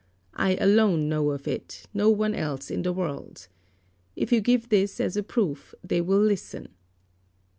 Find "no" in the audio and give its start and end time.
1.93-2.09